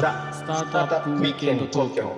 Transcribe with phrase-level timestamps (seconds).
[0.00, 2.16] ザ・スタートアップウィークエンド東京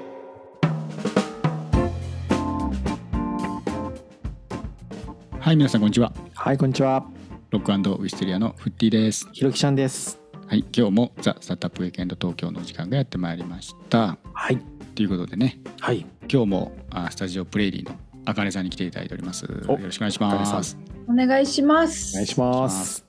[5.38, 7.04] はい皆さんこんにちははい、こんにちは。
[7.50, 10.18] ロックウィステリアのフッティですひろきちゃんです。
[10.46, 14.58] はい今日もザ・スタートアップウィークエンド東京の時間がやってまいりましたはい。
[14.94, 16.06] ということでねはい。
[16.32, 22.12] 今日もあスタジオプレイリーのあかねさんに来ていただいておりますよおろしくお願いしますお願いします。
[22.14, 23.04] お願いします。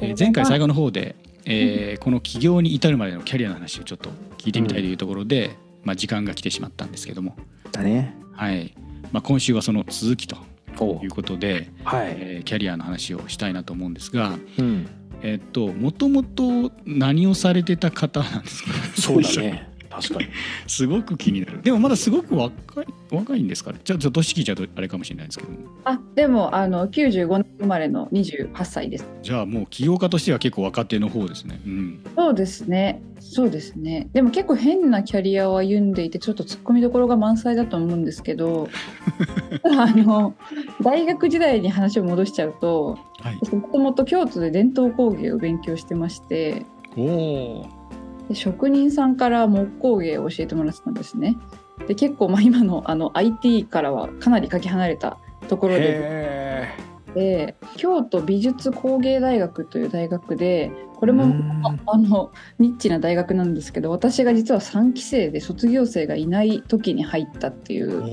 [0.00, 0.66] えー前回最後。
[0.66, 7.36] 後の方で、えーこの起業に至るまでのキャリアの話をちょっと聞いてみたいというところで、まあ、時間が来てしまったんですけども、
[7.72, 8.14] だね。
[8.32, 8.74] はい
[9.12, 10.36] まあ、今週はその続きと
[10.78, 12.16] おいうことで、はい。
[12.18, 14.86] えーキャリアの話をしたいなと思うんですがうん。
[15.22, 18.70] えっともともと何をされてた方なんですか？
[18.96, 19.69] そうだね。
[19.90, 20.28] 確かに。
[20.66, 29.06] すごく気になるでもまだすごく若い若いんですかねちょちょっと年聞いちゃうとあれかもしれないですけどもあ、でもあの95年生まれの28歳です。
[29.22, 33.02] じゃあもう起業家としては結構若手の方ですねうんそうですね。
[33.20, 34.08] そうですね。
[34.12, 38.68] でも結構変なキャリアを歩んでいて、ちょっと突っ込みどころが満載だと思うんですけど、
[39.78, 40.34] あの
[40.82, 46.64] 大学時代に話を戻しちゃうと、はいもともと京都で伝統工芸を勉強してまして、
[46.96, 47.79] おお
[48.30, 51.36] で職人さんから木工芸を教えてもらってたんですね。
[51.88, 56.39] で結構まあ今のあの IT からはかなりかけ離れたところで
[57.14, 61.50] で京都美術工芸大学という大学でこれもうん。
[61.64, 68.00] ああのニッチな大学なんですけど私が実は3期生で卒業生がいない時に入ったっていおう。
[68.00, 68.04] お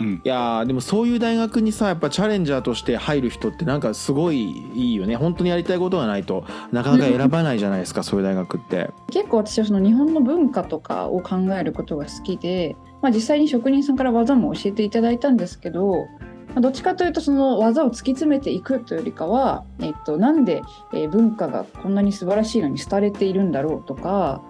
[0.00, 0.22] うん。
[0.24, 5.16] いやーでもそういう大学にさやっぱチャレンジャーとして入る人ってなんかすごいいいよね。
[5.16, 8.90] 本当にやりたいことがないとなかなか選ばないじゃないですかそういう大学って。
[9.10, 16.17] 結構私はその日本の文化とかを考えることが好きで、まあ、実際に職人さんから技も教えていただいたんですけど、まあ
[16.60, 24.42] どっちかというとその技を突き詰めていくというよりかは、えっと、なんでえ文化がこんなに素晴らしいのに廃れているんだろうとか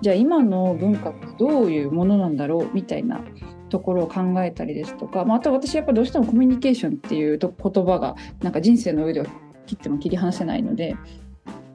[0.00, 3.20] じゃあ今の文化ってどういうものなんだろうみたいな
[3.68, 7.50] ところを考えたりですとか、まあ、あと私やっぱどうしてもコミュニケーションっていう言
[7.84, 9.26] 葉がなんか人生の上では
[9.66, 10.96] 切っても切り離せないので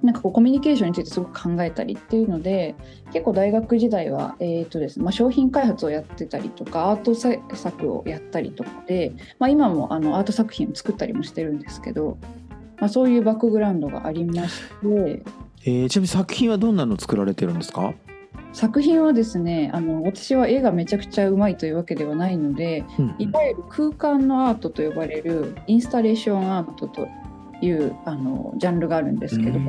[0.03, 2.75] なんかこうコミュニケーションについてすごく考えたりっていうので
[3.13, 12.17] 結構大学時代は、えーとですねまあ、商品開発をやってたりとかアート作をやったりとかで、まあ、今もあのアート作品を作ったりもしてるんですけど、
[12.79, 15.23] まあ、そういうバックグラウンドがありまして
[15.65, 17.93] えーちなみに作品はどんなの作られてるんですか？
[18.51, 23.15] 作品はですねあの私は絵がめちゃくちゃうまいというわけではないのでうん。
[23.17, 27.07] いわゆる空間のアートと呼ばれるインスタレーションアートと
[27.65, 29.59] いうあのジャンルがあるんですけど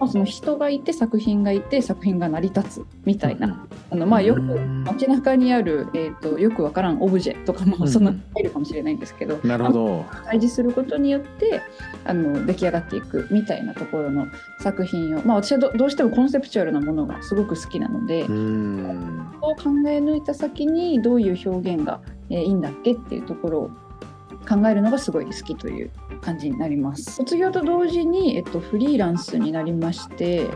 [0.00, 10.06] まあ、その人がいて作品がいて作品が成り立つみたいな、あのまあよくうん街中にある、えー、とよくわからんオブジェとかうんもそんな入るかもしれないんですけど、なるほど。
[10.24, 11.60] 対峙することによって
[12.06, 14.26] あの出来上がっていくみたいなところの
[14.60, 19.30] 作品を、まあ、私はどどうしてもコンセプチュアルなものがすごく好きなので、うん。
[19.42, 23.70] そう考え抜いた先にどういう表現が、えーいいんだっけっていうところを
[24.48, 27.04] 考えるのがすごい好きという感じになります。
[27.12, 30.46] 卒業と同時に、えっと、フリーランスになりまして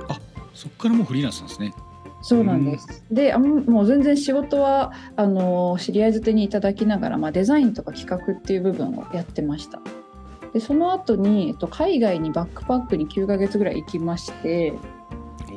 [0.55, 1.75] そっからもうフリーランスなんですね
[2.23, 3.05] そうなんです。
[3.11, 9.81] であんもう全然仕事はあの知り合いづてにいただきながら、まあ、デザインとか企画っていう部分をやってました。
[10.55, 14.73] でその後に、えっと、海外にバックパックに9ヶ月ぐらい行きまして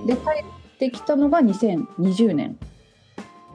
[0.06, 0.20] で帰
[0.74, 2.58] ってきたのが2020年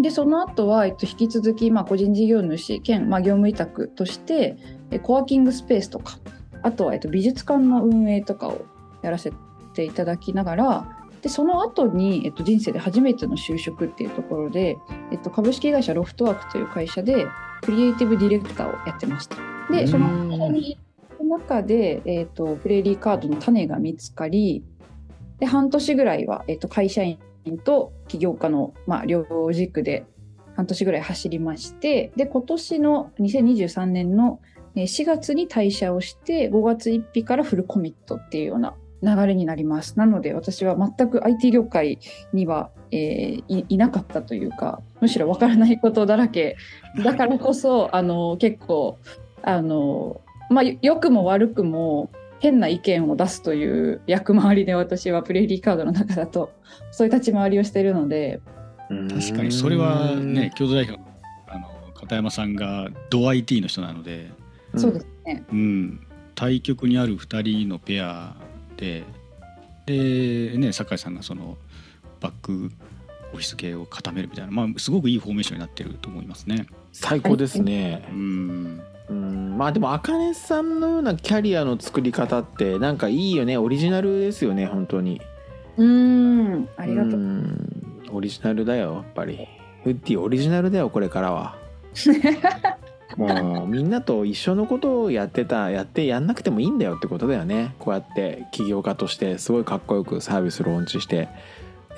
[0.01, 4.57] でその後は、えっと、引き続き、まあ、個人事業主兼、まあ、業務委託として
[4.93, 6.19] えコワーキングスペースとか
[6.63, 8.65] あとは、えっと、美術館の運営とかを
[9.03, 9.33] やらせ
[9.75, 14.77] ていただきながらでその後に、えっと、人生で初めての就職っていうところで、
[15.13, 17.27] えっと、株式会社ロフトワークという会社で
[17.63, 19.37] クリエイティブディレクターをやってました。
[19.71, 20.09] でその
[21.23, 24.65] 中で、えっとプレーリーカードの種が見つかり
[25.39, 27.19] で半年ぐらいは、えっと会社員
[27.65, 30.05] と起業家の、まあ、両軸で
[30.57, 39.99] 半年ぐらい走りましてで今年の2023年のえー4月に退社をして5月1日からフルコミットっていうような流れになります。
[39.99, 41.99] なので私は全く IT 業界
[42.33, 46.57] には、えーいいなかったというかむしろわからないことだらけ。
[47.03, 48.99] だからこそあの結構
[49.43, 50.21] あの、
[50.51, 56.53] まあ、良くも悪くも変な意見を出すという役回りで私はプレイリーカードの中だと
[56.93, 58.41] そういう立ち回りをしているので。
[58.89, 61.07] 確かにそれはね共同代表の
[61.49, 64.42] あの片山さんがド IT の人なので、うん
[64.77, 65.45] そうですね。
[65.51, 68.35] うん、対局にある2人のペア
[68.77, 69.05] で
[69.87, 71.57] でね酒井さんがその
[72.21, 72.71] バック
[73.33, 76.67] オフィス系を固めるみたいな、まあ、すごくいいフォーメーションになってると思いますね。
[76.93, 78.07] 最高ですね。
[78.11, 78.83] うん。
[79.09, 79.57] うん。
[79.57, 83.57] まあでもあかねさんのようなキャリアの作り方ってなんかいいよね。
[83.57, 85.21] オリジナルですよね本当に。
[85.77, 86.69] うーん。
[86.77, 88.03] ありがとう、ん。
[88.13, 89.49] オリジナルだよやっぱり。
[89.83, 91.57] フッディオリジナルだよこれからは
[93.17, 97.75] もうみんなと一緒のことをやってたやってやんなくてもいいんだよってことだよね。
[97.79, 101.29] こうやって起業家としてすごいかっこよくサービスローンチして。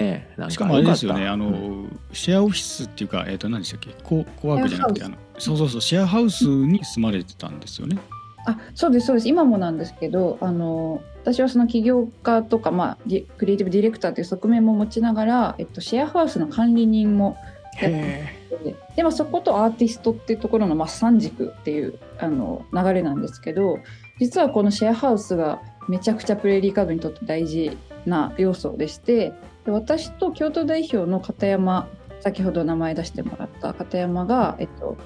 [0.00, 2.00] ねなんかしかもあれですよねあの、うん。
[2.12, 3.90] シェアオフィスっていうか、えー、と何でしたっけ？
[4.02, 7.96] ココワークじゃなくてあのそうそうそうシェアハウスに住まれてたんですよね。
[8.44, 9.28] あそうですそうです。
[9.28, 12.98] 今もなんですけどあの私はその起業家とか、まあ、
[13.38, 17.38] クリエイティブディレクターという側面も持ちながら、えっと、シェアハウスの管理人も
[17.80, 23.78] やってへてで、まあ、そことアーティストっていうところの、まあ、三軸っていうあの流れなんですけど
[24.18, 29.32] 実はこのシェアハウスがめちゃくちゃプレーリーカードにとって大事な要素でして
[29.64, 31.88] で私と京都代表の片山
[32.20, 34.58] 先ほど名前出してもらった片山が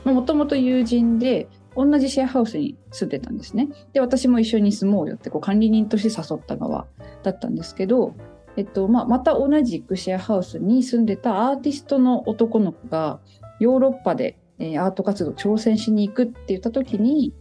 [0.04, 3.68] もともと友人で同じシェアハウスに住んでたんですね。
[3.92, 6.86] で私も一緒に住もうよってこう管理人として誘った側
[7.22, 8.14] だったんですけど、
[8.56, 13.20] えっとまあ、また同じくシェアハウスに住んでたアーティストの男の子が
[13.60, 17.32] ヨーロッパで、えーアート活動挑戦しに行くって言った時に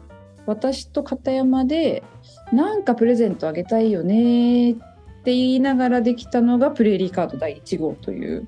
[0.46, 2.04] 私と片山で
[2.54, 4.87] なんかプレゼントあげたいよねって
[5.34, 8.48] 言いながらできたのがプレーリーカード第1号という。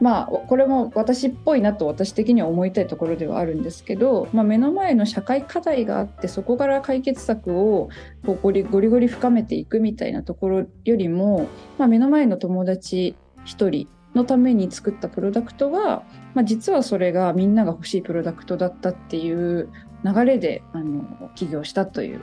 [0.00, 7.88] まあこれも私っぽいなと私的には思いたいところではあるんですけど、まあ、目の前の社会課題があってそこから解決策を
[8.24, 11.48] こうゴリゴリゴリ深めていくみたいなところよりも、
[11.78, 16.02] まあ、目の前の友達一人のために作ったプロダクトが、
[16.34, 19.68] まあ、実はそれがみんなが欲しいプロダクトだったっていう
[20.04, 22.22] 流れであの起業したという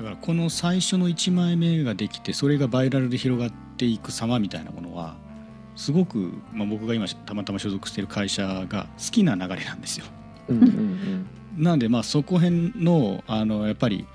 [0.00, 5.14] だからこの最初の1枚目ができてそれがバイラルで広がっていく様みたいなものは
[5.76, 10.06] すごく、まあ、僕が今たまたま所属している会社が好きな流れなんですよ。
[10.48, 11.26] うんうん
[11.58, 14.06] なのでまあそこ辺のあのやっぱり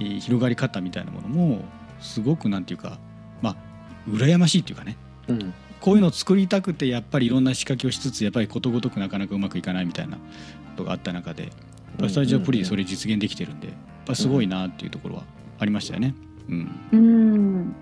[0.00, 1.64] えー広がり方みたいなものも
[2.00, 2.98] すごくなんていうか
[3.40, 3.56] まあ
[4.08, 4.96] 羨ましいっていうかね。
[5.28, 5.42] うん。
[5.42, 10.22] うんこういうのを作りたくてやっぱりいろんな仕掛けをしつつやっぱりことごとくなかなかうまくいかないみたいなこ
[10.78, 11.52] とがあった中で
[12.08, 13.76] スタジオプリでそれ実現できてるんでやっ
[14.08, 15.22] ぱすごいなっていうところは
[15.58, 16.14] ありましたよね。
[16.48, 17.76] うんうん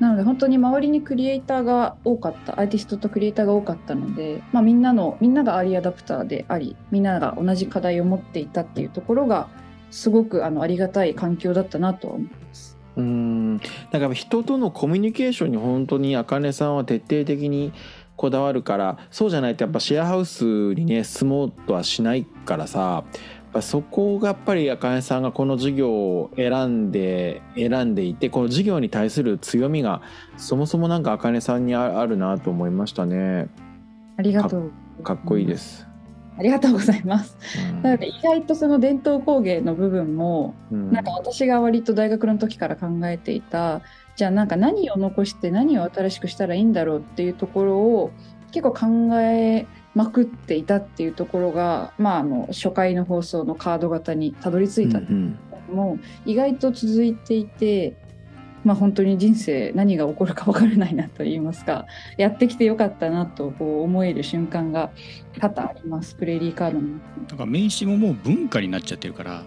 [0.00, 9.48] なので本当に周りにクリエイターが多かったアーティストとクリエイターが多かったので、まあ、みんなのみんながアーリーアダプターでありみんなが同じ課題を持っていたっていうところが
[9.90, 12.76] すごくあのありがたい環境だったなとは思います。
[12.96, 13.58] うーん
[13.90, 17.72] だから人とのコミュニケーションに本当にあかねさんは徹底的に
[18.16, 20.44] こだわるからそうじゃないとやっぱシェアハウス
[20.74, 23.04] にね住もうとはしないからさ
[23.56, 30.02] ぱそこがやっぱりあかねさんがこの授業を選んで選んでいてこの授業に対する強みが
[30.36, 33.48] そもそもなんかあかねさんにああるなと思いましたね。
[34.18, 34.72] ありがとう。
[35.02, 35.86] かっこいいです、
[36.38, 37.36] ありがとうございます。
[37.70, 37.82] うん。
[37.82, 40.92] なので意外とその伝統工芸の部分もうん。
[40.92, 43.82] なんか私が割と大学の時から考えていた
[44.16, 48.10] じゃあなんか何を残して何を新しくしたらいいんだろうっていうところを
[48.52, 55.00] 結構考えまくっていたっていうところが、まあ、あの初回の放送のカード型にたどり着いた。
[55.72, 57.96] も意外と続いていて、
[58.62, 61.86] まあ、本当に人生何が起こるか分からないなと言いますか
[62.18, 64.90] やってきてよかったなとこう思える瞬間が
[65.40, 66.14] 多々あります。
[66.14, 66.88] プレーリーカードの
[67.26, 69.44] だから名刺ももう文化になっちゃってるから、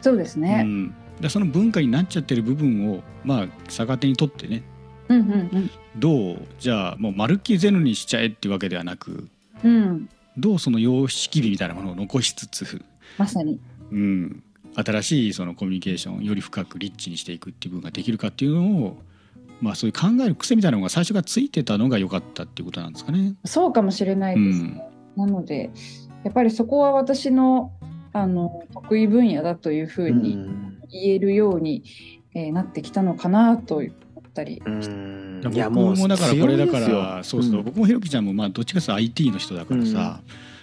[0.00, 0.62] そうですうね。
[0.62, 4.62] ん、でその文化になっちゃってる部分をまあ逆手にとってね。
[5.08, 6.38] うんうんどう？
[6.58, 9.28] じゃあもうまるっきりゼロにしちゃえっていうわけではなく
[9.64, 9.72] うん。
[9.72, 12.84] うんどうその様式美みたいなものを残しつつ、
[13.18, 13.58] まさに。
[13.90, 14.42] うん、
[14.76, 19.02] 新しいそのコミュニケーションをより深くリッチにしていくっていう部分ができるかっていうのを
[19.60, 23.34] まあそういう考える癖みたいなのが最初からついてたのが良かったっていうことなんですかね。
[23.44, 24.80] そうかもしれないです、うん
[25.16, 25.70] なので
[26.22, 27.72] やっぱりそこは私の
[28.12, 30.78] あの得意分野だというふううにん。
[30.90, 31.82] 言えるように、
[32.34, 33.88] えーなってきたのかなと思
[34.42, 34.62] ったり、
[35.52, 37.64] いやもうもだからこれだからそうそう、うん。
[37.64, 40.20] 僕もひろきちゃんもまあどっちかというと IT の人だからさ、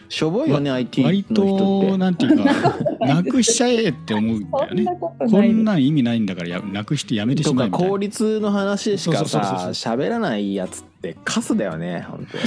[0.10, 1.91] しょぼいよね IT の割人って。
[1.91, 4.86] となんていうか なくしちゃえって思うんだよね。
[5.29, 7.89] こんなん意味ないんだからやなくしてやめてしとかまえみたいな。
[7.89, 12.44] 効率の話しかさ喋らないやつってカスだよね本当に。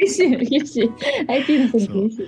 [0.00, 0.90] 厳しい厳しい。
[1.28, 2.26] IT の人に厳しい。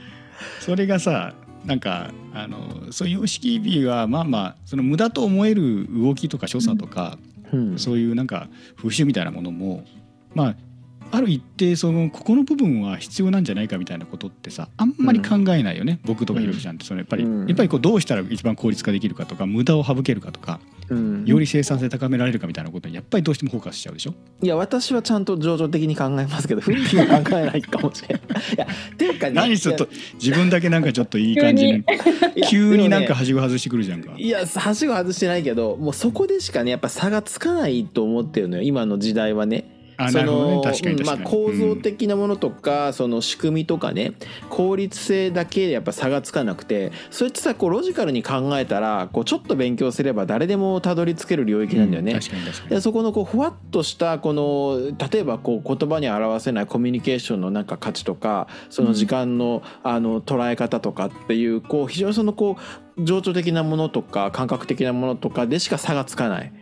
[0.61, 1.35] それがさ
[1.65, 7.32] なんかあのそういう様式美はまあまあその無駄と思える動きとか所作とか、うん
[7.77, 9.85] そういうなんか風習みたいなものも
[10.35, 10.57] まあ
[11.15, 16.87] ある一定そのここの部分は必要なんじゃないかみたいなことってさあんまり考えないよね、僕とかひろきちゃんって。
[16.87, 17.47] そのやっぱり、うん。
[17.47, 20.61] やっぱりこうどうしたら一番効率化できるかとか無駄を省けるかとか。
[20.65, 20.82] うん
[21.25, 24.15] より生産性高められるかみたいなことにやっぱりどうしてもフォーカスしちゃうでしょ？
[24.43, 28.21] いや私はちゃんと情緒的に考えますけどフッティは考えないかもしれない。
[28.55, 31.85] いやっていうかね何ちょっと自分だけなんかちょっといい感じに
[32.51, 34.13] 急になんかはしご外してくるじゃんか。
[34.17, 39.65] いやはしご外してないけどもうそこでしかねやっぱ差がつかないと思ってるのよ今の時代はね
[40.11, 44.13] その確かにうんまあ、構造的なものとか、その仕組みとかね
[44.51, 52.19] 効率性だけでやっぱ差がつかなくてそれってさこうロジカルに考えたらこうちょっと勉強すれば誰でもたどり着ける領域なんだよね。
[52.69, 62.57] でにそこのこうふわっとしたこの例えばこう言葉に表せないコミュニケーションのなんか価値とかその時間のあの捉え方とかっていうこう非常にそのこ
[62.97, 66.53] う情緒的なものとか感覚的なものとかでしか差がつかない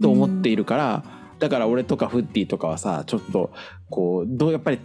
[0.00, 1.04] と思っているから、
[1.38, 3.52] だから俺とかフッティとかはさちょっと
[3.90, 4.80] こうどうやっぱり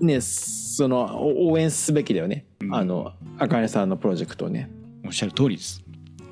[0.00, 2.74] ねそのお応援すべきだよね、うん。
[2.74, 4.70] あのあかねさんのプロジェクトをね。
[5.06, 5.82] おっしゃる通りです。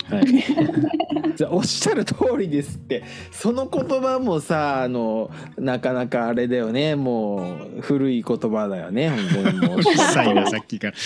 [0.05, 0.27] はい、
[1.37, 3.05] じゃあおっしゃる通りですって。
[3.31, 6.97] その言葉もさあのなかなかあれだよね。
[6.97, 9.11] もう古い言葉だよね。
[9.11, 9.83] 本当にもう。
[9.83, 10.95] さいなさっきから。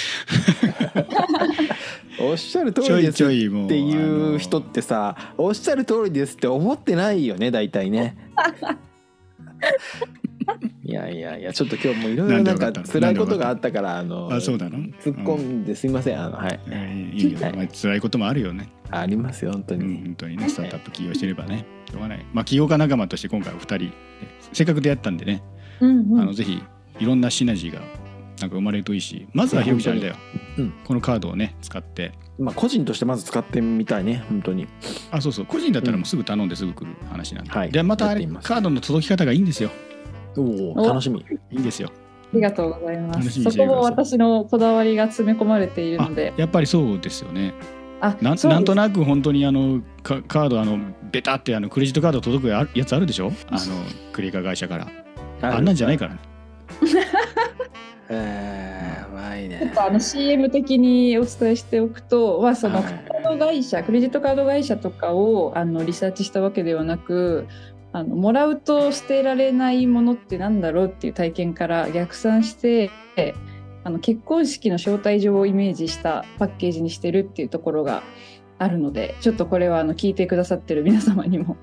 [2.18, 8.25] おっしゃる通りですっていう人ってさおっしゃる通りですって思ってないよね大体ね。
[10.84, 14.78] いやいやいやちょっと今日もいろいろなんか辛いことがあったからあのあそうなの？
[15.02, 16.20] 突っ込んですいません。
[16.22, 16.60] あのはい。
[16.68, 17.56] えーいいよ、はい。
[17.56, 19.96] まあ、辛いこともあるよね、ありますよ本当うん、に。
[20.04, 20.48] 本当にね。
[20.48, 21.64] スタートアップ起業してればね。
[21.90, 22.24] しょうがない。
[22.32, 23.92] まあ起業家仲間として今回お二人ね
[24.52, 25.42] せっかく出会ったんでね、
[25.80, 26.20] うんうん。
[26.20, 26.62] あのぜひ
[27.00, 27.80] いろんなシナジーが
[28.40, 30.16] なんか生まれるといいしまずはひろきちゃんあれだよ、
[30.58, 30.72] うん。
[30.84, 32.12] このカードをね使って。
[32.38, 34.66] まあ個人としてまず使ってみたいね本当に。
[35.10, 35.46] あそうそう。
[35.46, 37.70] 個人だったらもうすぐ頼んですぐ来る話なんで、はい。
[37.70, 39.70] でまたあれカードの届き方がいいんですよ。
[40.36, 40.88] おおお。
[40.88, 41.24] 楽しみ。
[41.50, 41.90] いいんですよ。
[41.90, 43.42] ありがとうございます。
[43.42, 47.54] そこも私のこだわりが詰め込まれているあので、やっぱりそうですよね。
[48.00, 50.78] あななんとなく本当にあのカカードあの
[51.10, 53.32] ベタってあのクレジットカード届くややつあるでしょ？
[53.48, 53.60] あの
[54.12, 54.86] クレカ会社から。
[55.42, 56.20] あんなんじゃないからね
[58.08, 59.72] えー、うまいちょっね。
[59.74, 67.46] とあの CM 的にお伝えしておくと、まあ、そのはいカード会社、クレジットカード会社とかをあのリサーチしたわけではなく
[67.92, 72.90] あのもらうと捨てられないものってなんだろうっていう体験から逆算して
[73.84, 78.02] あの結婚式の招待状をイメージしたパッケージにしてるっていうところが
[78.58, 81.56] あるのでちょっとこれはあの聞いてくださってる皆様にも、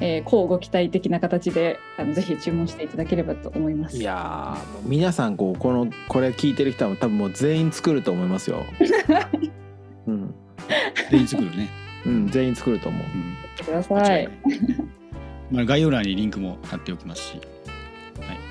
[0.00, 3.96] えー、交互期待的な形であのぜひ注文していただければと思います。
[3.96, 8.64] いやーもう皆さんこうこのこれ聞いてる人は多分もう全員作ると思いますよ。
[10.06, 10.34] うん、
[11.10, 11.68] 全員作るね、
[12.06, 13.02] うん、全員作ると思う。
[13.02, 13.36] うん。
[13.64, 14.28] くだ間さい
[15.50, 17.40] まあ概要欄にリンクも貼っておきますし、はい、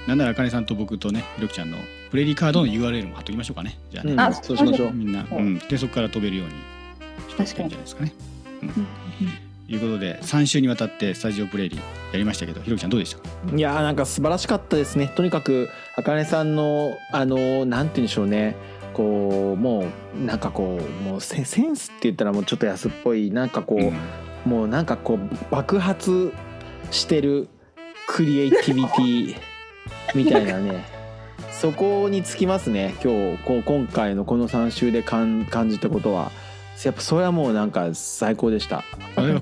[0.08, 1.78] なんならあかねさんと僕とねひろきちゃんの
[2.12, 3.78] プレリカードの URL も貼っておきましょうかね。
[3.92, 4.94] じゃあね、うん、あそうしましょう。
[4.94, 6.54] みんな、そううん、でそこから飛べるように
[7.30, 8.14] してい確かにいんじゃないですかね。
[8.62, 8.70] うん。
[8.70, 8.76] うん。
[8.76, 8.82] と
[9.68, 11.80] いうことで3週にわたってスタジオプレイリー
[12.12, 13.22] やりましたけどひろきちゃんどうでした？
[13.22, 15.08] かいやーなんか素晴らしかったですね。
[15.16, 18.56] とにかくあかねさんのあのーなんて言うんでしょうね。
[18.94, 19.88] こうも
[20.22, 23.32] うなんかこうもうセセンスって言ったらもうちょっと安っぽい。
[23.32, 23.94] なんかこう、うん。
[24.52, 26.34] もうなんかこう爆発
[26.92, 27.48] してる
[28.08, 29.36] クリエイティビティ
[30.14, 30.84] みたいなね。
[31.52, 33.44] そこにつきますね今日。
[33.46, 36.32] こう今回のこの3週で感感じたことは
[36.84, 38.84] やっぱそれはもうなんか最高でした。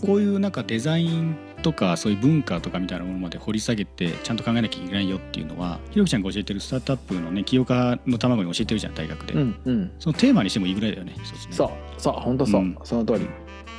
[0.05, 9.91] こういうなんかデザインとかそういう文化とかみたいなものまで掘り下げてちゃんと考えなきゃいけないよっていうのはひろきちゃんが教えてるスタートアップのね起業家の卵に教えてるじゃん大学で、うんうん。
[9.99, 11.17] そのテーマにしてもいいぐらいだよねね。
[11.51, 12.77] そうそう本当そう、うん。
[12.83, 13.27] その通り。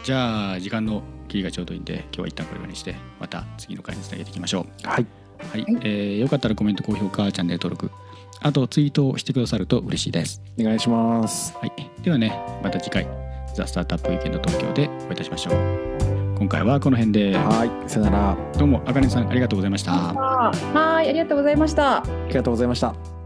[0.05, 4.89] じゃあ時間の切りがちょうどいいんで今日は一旦これぐらいにしてまた次の回につなげていきましょう。
[4.89, 5.07] はい。
[5.51, 5.77] はい、はい。
[5.83, 7.91] えーよかったらコメント高評価チャンネル登録
[8.41, 10.43] あとツイートをしてくださると嬉しいです。
[10.59, 11.55] お願いします。
[11.57, 13.07] はい、ではねまた次回
[13.55, 15.55] 「ザ・スタートアップウィーケンド東京」でお会いいたしましょう。
[16.39, 17.37] 今回はこの辺で。
[17.37, 18.37] はいさよなら。
[18.59, 19.93] どうもあかねさんありがとうございました。
[19.93, 21.99] はい、ありがとうございました。
[21.99, 23.22] ありがとうございました